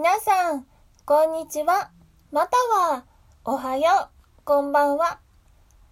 [0.00, 0.64] 皆さん、
[1.04, 1.90] こんにちは。
[2.30, 3.04] または、
[3.44, 5.18] おはよう、こんばんは。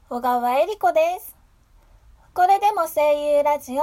[0.09, 1.35] 小川恵理子です。
[2.33, 3.83] これでも声優ラジオ、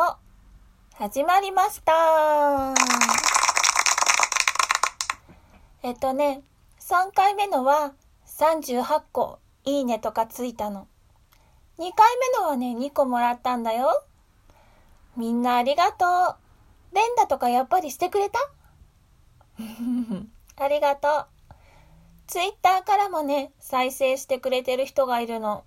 [0.96, 2.74] 始まりました。
[5.84, 6.42] えっとね、
[6.80, 7.92] 3回目のは
[8.26, 10.88] 38個いいねとかついたの。
[11.80, 14.06] 2回目のはね、2個もらったんだよ。
[15.18, 16.96] みんなありがとう。
[16.96, 18.40] 連打とかやっぱりしてくれた？
[20.58, 21.28] ありがとう。
[22.28, 25.66] ツイッターからもね、再生してくれてる人がいるの。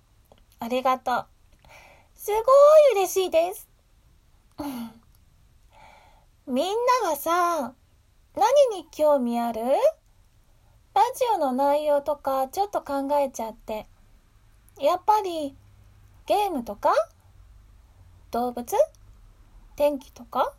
[0.59, 1.25] ありがとう。
[2.15, 2.37] すご
[2.99, 3.67] い嬉しいです。
[6.47, 7.73] みんなはさ、
[8.35, 9.61] 何に興味ある？
[9.61, 13.87] ラジオの内容とかちょっと考えちゃって。
[14.79, 15.55] やっぱり、
[16.25, 16.93] ゲームとか？
[18.31, 18.75] 動物？
[19.75, 20.53] 天気とか？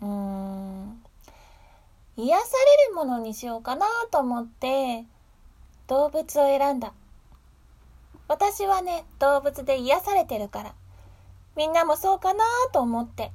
[0.00, 0.87] うーん。
[2.20, 5.04] 癒されるものにしようかなと思って、
[5.86, 6.92] 動物を選んだ。
[8.26, 10.74] 私はね、動物で癒されてるから。
[11.54, 13.30] みんなもそうかなと思って。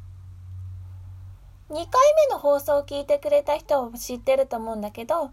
[1.70, 1.86] 2回
[2.28, 5.32] 目の放送を聞いてくれた人は知ってると思うんだけど、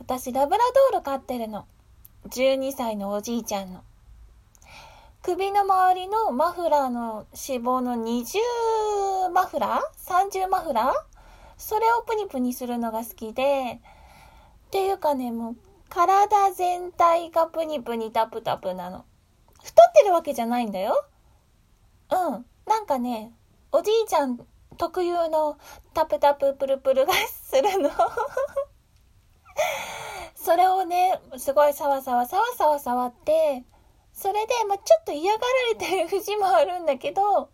[0.00, 1.66] 私ラブラドール飼ってるの。
[2.30, 3.84] 12歳のおじいちゃんの。
[5.22, 11.11] 首の周りのマフラーの脂肪の20マフラー ?30 マフラー？
[11.62, 13.80] それをプニプニするのが好きで、
[14.66, 15.56] っていうかね、もう
[15.88, 19.04] 体全体がプニプニタプタプなの。
[19.62, 21.06] 太ってるわけじゃないんだよ。
[22.10, 22.44] うん。
[22.66, 23.32] なんかね、
[23.70, 24.40] おじいちゃん
[24.76, 25.56] 特有の
[25.94, 27.90] タプタププルプルがするの。
[30.34, 33.64] それをね、すごいサワサワサワサワ触って、
[34.12, 35.46] それで、まあ、ちょっと嫌がら
[35.78, 37.50] れてる節もあるんだけど、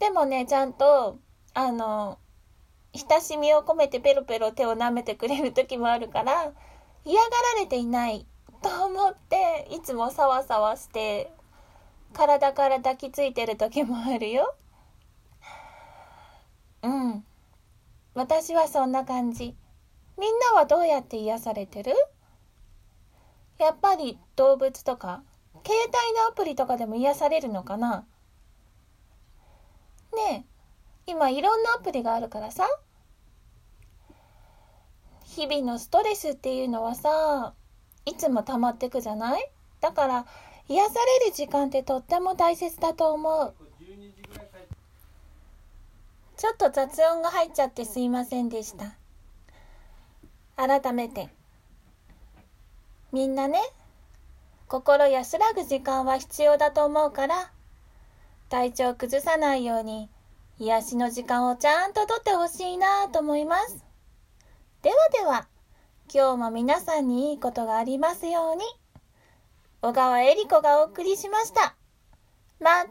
[0.00, 1.18] でもね、ちゃんと、
[1.54, 2.18] あの、
[2.92, 6.52] 親しみを込めてペロペロ手を舐めてくれる時もあるから、
[7.04, 8.26] 嫌がられていない
[8.62, 11.32] と思って、いつもサワサワして、
[12.12, 14.54] 体から抱きついてる時もあるよ。
[16.82, 17.24] うん。
[18.14, 19.54] 私はそんな感じ。
[20.18, 21.94] みんなはどうやって癒されてる？
[23.58, 25.22] やっぱり動物とか、
[25.64, 28.04] 携帯のアプリとかでも癒されるのかな？
[30.12, 30.49] ねえ、
[31.06, 32.66] 今いろんなアプリがあるからさ。
[35.24, 37.54] 日々のストレスっていうのはさ、
[38.04, 39.50] いつも溜まってくじゃない？
[39.80, 40.26] だから、
[40.68, 43.54] 癒される時間ってとっても大切だと思う。
[46.36, 48.96] ちょっと雑音が入っちゃってすいませんでした。
[50.56, 51.28] 改めて。
[53.12, 53.60] みんなね、
[54.68, 57.52] 心安らぐ時間は必要だと思うから、
[58.48, 60.08] 体調崩さないように、
[60.62, 63.82] 癒しの時間をちゃんととってほしいなと思います。
[64.82, 65.48] ではでは、
[66.12, 68.62] 今日も皆さんにいいことがありますように。
[69.80, 71.76] 小川恵理子がお送りしました。
[72.60, 72.90] またね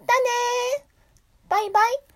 [1.45, 2.08] ーバイバイ